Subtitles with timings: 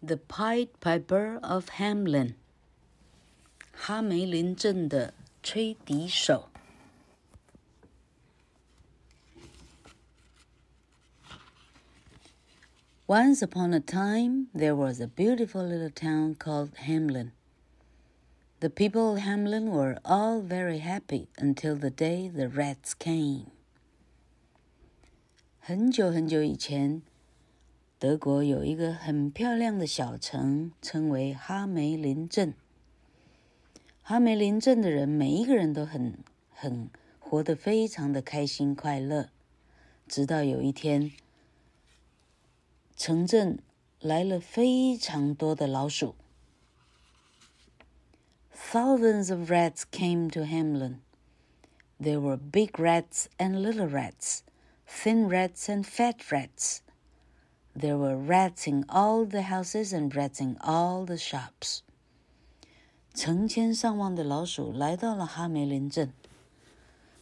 [0.00, 2.28] The Pied Piper of Hamelin》
[3.72, 6.48] 哈梅林镇的吹笛手。
[13.08, 17.32] Once upon a time, there was a beautiful little town called Hamelin.
[18.60, 23.46] The people of Hamelin were all very happy until the day the rats came.
[25.58, 27.02] 很久很久以前。
[28.00, 32.54] 德国有一个很漂亮的小城，称为哈梅林镇。
[34.02, 36.16] 哈梅林镇的人每一个人都很
[36.48, 36.88] 很
[37.18, 39.30] 活得非常的开心快乐。
[40.06, 41.10] 直到有一天，
[42.96, 43.58] 城镇
[43.98, 46.14] 来了非常多的老鼠。
[48.54, 50.98] Thousands of rats came to Hamelin.
[52.00, 54.42] There were big rats and little rats,
[54.86, 56.78] thin rats and fat rats.
[57.77, 61.79] There were rats in all the houses and rats in all the shops.
[63.13, 66.13] 成千上万的老鼠来到了哈梅林镇，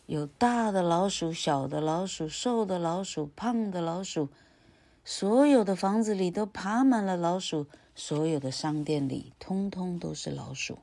[0.05, 4.29] 有大的老鼠、小的老鼠、瘦的老鼠、胖的老鼠，
[5.03, 10.79] 所有的房子里都爬满了老鼠，所有的商店里通通都是老鼠。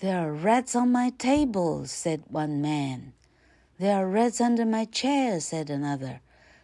[0.00, 3.12] There are rats on my table," said one man.
[3.78, 6.20] "There are rats under my chair," said another.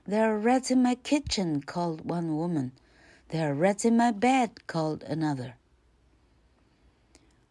[0.08, 2.70] There are rats in my kitchen, called one woman.
[3.30, 5.54] There are rats in my bed, called another.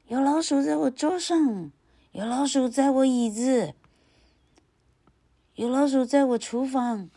[0.07, 1.73] 有老鼠在我桌上，
[2.13, 3.73] 有老鼠在我椅子，
[5.55, 7.09] 有老鼠在我厨房，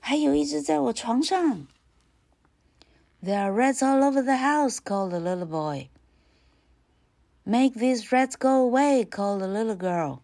[0.00, 1.68] 还有一只在我床上。
[3.22, 5.88] There are rats all over the house, called the little boy.
[7.44, 10.18] Make these rats go away, called the little girl.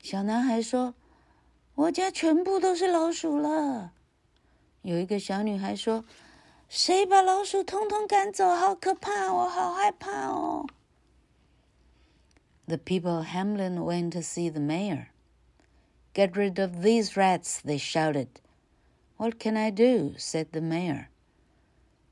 [0.00, 0.94] 小男孩说。
[1.77, 3.93] 我家全部都是老鼠了。”
[4.81, 6.03] 有一个小女孩说
[6.67, 8.49] ：“谁把老鼠通通赶走？
[8.55, 9.33] 好可怕！
[9.33, 10.65] 我好害怕哦。”
[12.67, 15.07] The people of Hamelin went to see the mayor.
[16.13, 18.27] Get rid of these rats, they shouted.
[19.17, 20.13] What can I do?
[20.17, 21.09] said the mayor.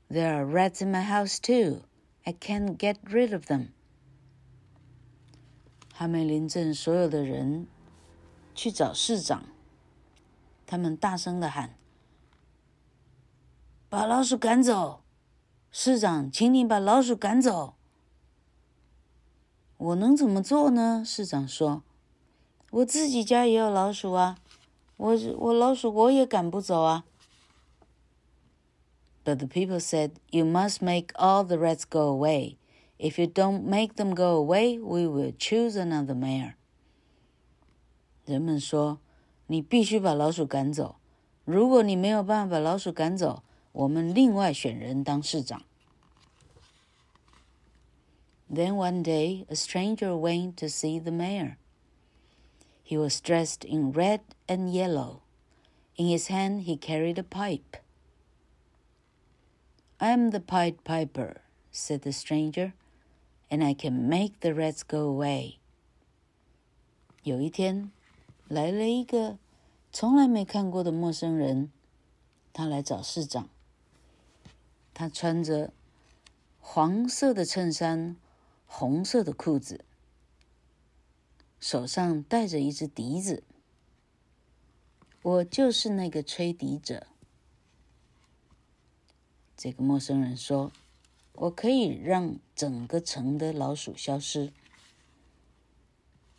[0.08, 1.82] There are rats in my house too.
[2.24, 3.70] I can't get rid of them.
[5.92, 7.66] 哈梅林镇所有的人
[8.54, 9.44] 去找市长，
[10.66, 11.78] 他们大声的喊
[13.88, 15.04] ：“把老鼠赶走！
[15.70, 17.76] 市长，请你把老鼠赶走。”
[19.78, 21.04] 我能怎么做呢？
[21.06, 21.84] 市长说
[22.72, 24.38] ：“我自己家也有老鼠啊，
[24.96, 27.04] 我我老鼠我也赶不走啊。”
[29.24, 32.56] But the people said, "You must make all the rats go away.
[32.98, 36.54] If you don't make them go away, we will choose another mayor."
[38.24, 38.98] 人们说。
[39.47, 40.95] 你必须把老鼠赶走。
[41.43, 45.63] 如果你没有办法把老鼠赶走，我们另外选人当市长。
[48.49, 51.55] Then one day, a stranger went to see the mayor.
[52.83, 55.21] He was dressed in red and yellow.
[55.95, 57.77] In his hand, he carried a pipe.
[59.97, 62.73] I am the Pied Piper, said the stranger,
[63.49, 65.59] and I can make the rats go away.
[67.23, 67.91] 有一天，
[68.48, 69.38] 来了一个
[69.92, 71.70] 从来没看过的陌生人，
[72.52, 73.48] 他来找市长。
[74.94, 75.72] 他穿着
[76.60, 78.16] 黄色的衬衫，
[78.66, 79.84] 红色的裤子，
[81.58, 83.42] 手上带着一只笛子。
[85.22, 87.08] 我就是那个吹笛者。
[89.56, 90.70] 这个陌生人说
[91.34, 94.52] ：“我可以让整个城的老鼠消失。”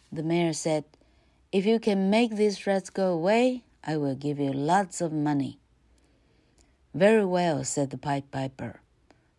[0.10, 0.86] The mayor said.
[1.50, 5.60] If you can make these rats go away, I will give you lots of money.
[6.94, 8.82] Very well, said the Pied Piper,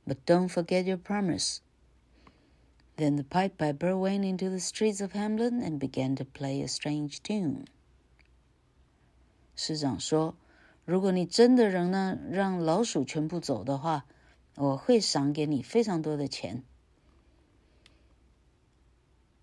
[0.06, 1.60] but don't forget your promise.
[2.96, 6.68] Then the Pied Piper went into the streets of Hamelin and began to play a
[6.68, 7.66] strange tune.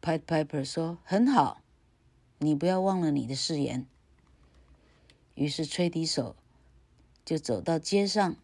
[0.02, 1.62] "pipe Piper 说：“很好。”
[2.39, 3.87] 你不要忘了你的誓言。
[5.35, 6.37] 于是吹笛手
[7.25, 8.37] 就走到街上，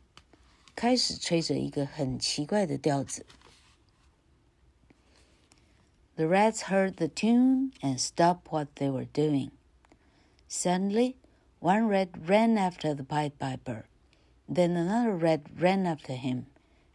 [0.74, 3.26] 开始吹着一个很奇怪的调子。
[6.16, 9.50] The rats heard the tune and stopped what they were doing.
[10.48, 11.16] Suddenly,
[11.60, 13.84] one rat ran after the Pied Piper.
[14.48, 16.46] Then another rat ran after him,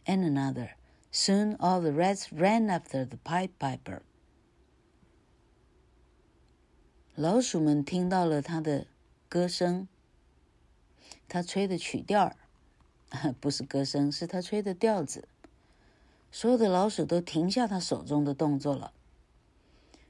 [0.06, 0.70] and another.
[1.12, 4.02] Soon all the rats ran after the Pied Piper.
[7.19, 8.85] 老鼠们听到了他的
[9.27, 9.87] 歌声，
[11.27, 12.35] 他吹的曲调儿，
[13.41, 15.27] 不是歌声，是他吹的调子。
[16.31, 18.93] 所有的老鼠都停下他手中的动作了。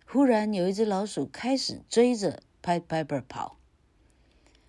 [0.05, 3.55] 忽然，有一只老鼠开始追着 Pied Piper 跑，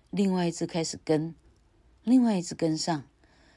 [0.09, 1.35] 另外一只开始跟，
[2.05, 3.03] 另外一只跟上。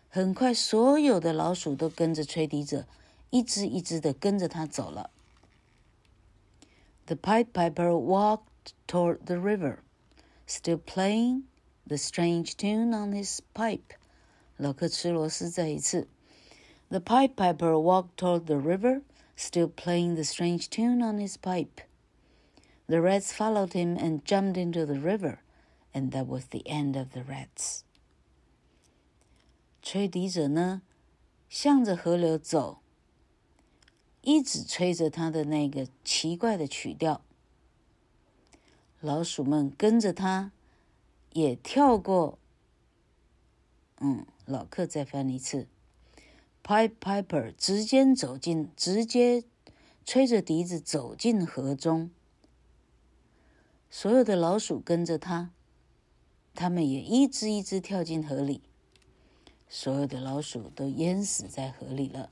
[0.08, 2.88] 很快，所有的老鼠都跟着吹笛者，
[3.31, 5.11] 一只一只的跟着他走了。
[7.06, 8.46] The pipe Piper walked
[8.88, 9.80] toward the river,
[10.45, 11.44] still playing
[11.86, 13.95] the strange tune on his pipe.
[14.57, 16.07] 老克吃螺丝再一次。
[16.89, 19.01] The Pied Piper walked toward the river,
[19.36, 21.81] still playing the strange tune on his pipe.
[22.88, 25.39] The rats followed him and jumped into the river,
[25.94, 27.81] and that was the end of the rats.
[29.81, 30.81] 吹笛者呢，
[31.50, 32.80] 向着河流走，
[34.22, 37.22] 一直吹着他的那个奇怪的曲调。
[39.02, 40.52] 老鼠们跟着他，
[41.32, 42.38] 也跳过。
[43.99, 45.66] 嗯，老客再翻一次。
[46.62, 49.43] ，Pipe Piper 直接走进，直接
[50.06, 52.12] 吹着笛子走进河中。
[53.90, 55.50] 所有的老鼠跟着他，
[56.54, 58.62] 他们也一只一只跳进河里。
[59.69, 62.31] 所有的老鼠都淹死在河里了。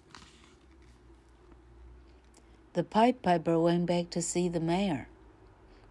[2.75, 5.07] The Pipe Piper went back to see the mayor.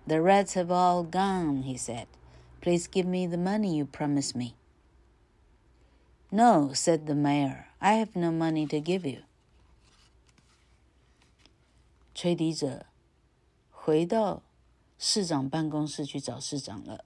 [0.08, 2.08] The rats have all gone, he said.
[2.62, 4.56] Please give me the money you promised me.
[6.32, 7.68] No, said the mayor.
[7.80, 9.24] I have no money to give you.
[12.14, 12.86] 吹笛者
[13.72, 14.42] 回到
[14.98, 17.06] 市长办公室去找市长了。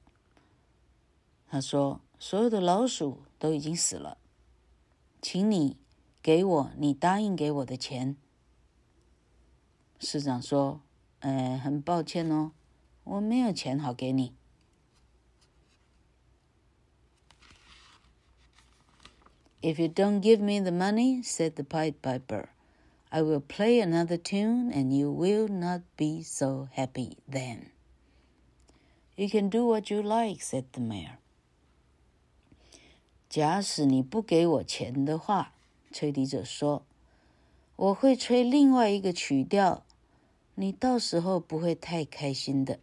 [1.47, 4.17] 他说：“所有的老鼠都已经死了。”
[5.21, 5.77] 请你
[6.21, 8.17] 给我你答应给我的钱。
[9.99, 10.81] 市长说
[11.21, 12.51] ：“呃，很抱歉哦，
[13.04, 14.34] 我没有钱好给你。”
[19.60, 22.50] If you don't give me the money, said the Pied Piper,
[23.10, 27.70] I will play another tune and you will not be so happy then.
[29.16, 31.18] You can do what you like, said the mayor.
[33.28, 35.54] 假使你不给我钱的话，
[35.90, 39.84] 吹笛者说：“我会吹另外一个曲调，
[40.54, 42.78] 你到时候不会太开心的。”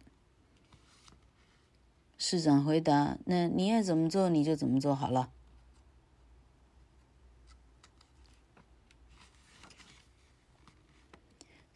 [2.20, 5.30] 市长回答：“那你爱怎么做你就怎么做好了。”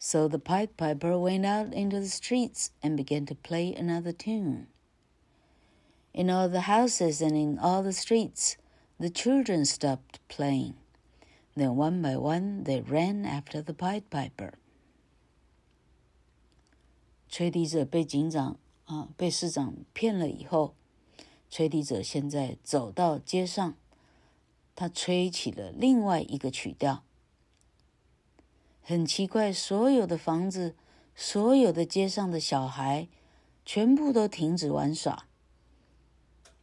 [0.03, 4.65] So the Pied Piper went out into the streets and began to play another tune.
[6.13, 8.57] In all the houses and in all the streets,
[8.99, 10.73] the children stopped playing.
[11.55, 14.53] Then one by one they ran after the Pied Piper.
[17.29, 20.74] 吹笛者被警长 啊被市长骗了以后，
[21.48, 23.76] 吹笛者现在走到街上，
[24.74, 27.04] 他吹起了另外一个曲调。
[28.82, 30.74] 很奇怪，所有的房子，
[31.14, 33.06] 所有的街上的小孩，
[33.64, 35.26] 全部都停止玩耍。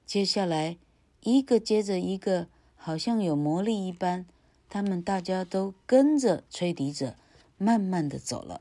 [0.06, 0.78] 接下来。
[1.25, 4.25] 一个接着一个，好像有魔力一般，
[4.68, 7.16] 他们大家都跟着吹笛者，
[7.58, 8.60] 慢慢的走了。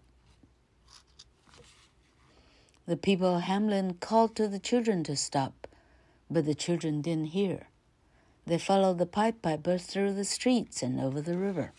[2.84, 5.68] The people of Hamelin called to the children to stop,
[6.28, 7.68] but the children didn't hear.
[8.44, 11.70] They followed the pipe piper through the streets and over the river.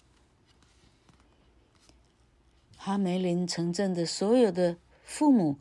[2.78, 5.58] 哈梅林城镇的所有的父母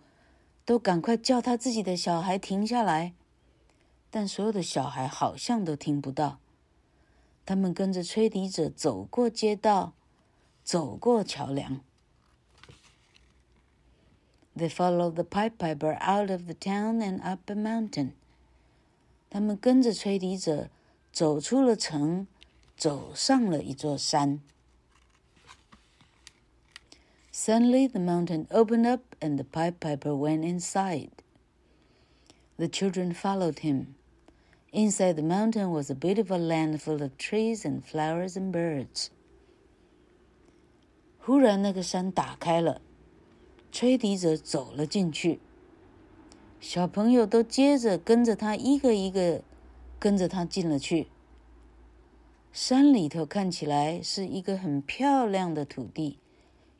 [0.64, 3.12] 都赶快叫他自己的小孩停下来，
[4.10, 6.38] 但所有的小孩好像都听不到。
[7.44, 9.94] 他们跟着吹笛者走过街道，
[10.62, 11.80] 走过桥梁。
[14.55, 18.13] They followed the pipe piper out of the town and up a mountain。
[19.29, 20.69] 他们跟着吹笛者
[21.11, 22.27] 走出了城，
[22.75, 24.41] 走上了一座山。
[27.31, 31.11] Suddenly, the mountain opened up and the pipe piper went inside.
[32.57, 33.93] The children followed him.
[34.71, 39.09] Inside the mountain was a beautiful land full of trees and flowers and birds.
[41.19, 42.81] 忽然，那个山打开了，
[43.72, 45.40] 吹笛者走了进去。
[46.60, 49.42] 小朋友都接着跟着他，一个一个
[49.98, 51.08] 跟着他进了去。
[52.52, 56.18] 山里头看起来是一个很漂亮的土地，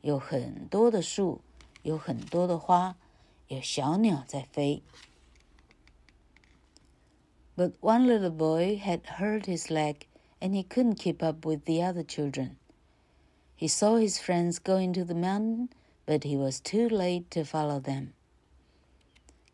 [0.01, 1.41] 有很多的树，
[1.81, 2.95] 有很多的花，
[3.47, 4.83] 有小鸟在飞。
[7.55, 10.07] but one little boy had hurt his leg
[10.39, 12.55] and he couldn't keep up with the other children.
[13.55, 15.69] He saw his friends going to the mountain,
[16.06, 18.08] but he was too late to follow them.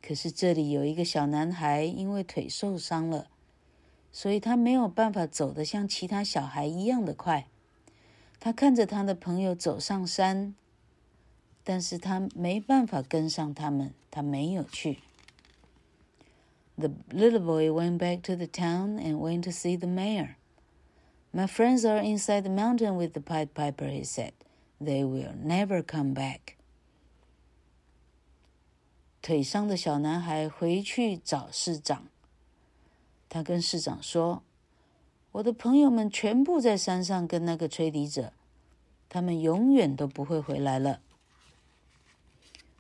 [0.03, 3.29] 可是这里有一个小男孩，因为腿受伤了，
[4.13, 7.47] 所以他没有办法走得像其他小孩一样的快。
[8.39, 10.55] 他看着他的朋友走上山，
[11.63, 14.99] 但是他没办法跟上他们，他没有去。
[16.77, 20.35] The little boy went back to the town and went to see the mayor.
[21.33, 24.33] My friends are inside the mountain with the Pied Piper, he said.
[24.80, 26.56] they will never come back.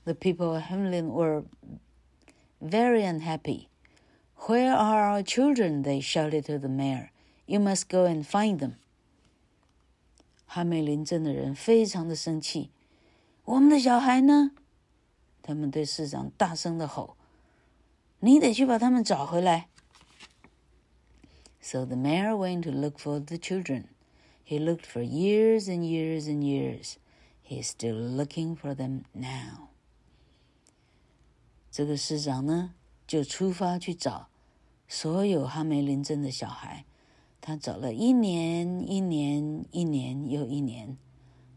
[0.05, 1.43] The people of Hamelin were
[2.61, 3.69] very unhappy.
[4.47, 5.83] Where are our children?
[5.83, 7.11] They shouted to the mayor.
[7.45, 8.77] You must go and find them.
[10.51, 12.71] 哈梅林镇的人非常的生气。
[13.45, 14.49] 我们的小孩呢？
[15.43, 17.15] 他们对市长大声的吼
[18.21, 19.67] ：“你得去把他们找回来。”
[21.61, 23.89] So the mayor went to look for the children.
[24.43, 26.95] He looked for years and years and years.
[27.47, 29.69] He's still looking for them now.
[31.69, 32.73] 这个市长呢，
[33.05, 34.29] 就出发去找
[34.87, 36.85] 所有哈梅林镇的小孩。
[37.49, 40.95] 他找了一年，一年，一年又一年，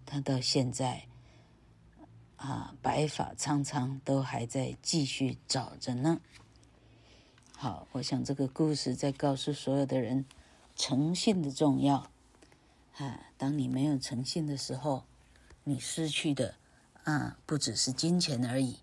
[0.06, 1.02] 他到现在。
[2.36, 6.22] 啊，白发苍苍，都还在继续找着呢。
[7.54, 10.24] 好，我想这个故事在告诉所有的人，
[10.74, 12.10] 诚信的重要。
[12.96, 15.04] 啊，当你没有诚信的时候，
[15.64, 16.54] 你失去的
[17.04, 18.78] 啊，不只是金钱而已，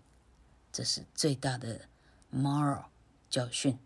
[0.70, 1.88] 这是最大的
[2.32, 2.84] moral
[3.28, 3.76] 教训。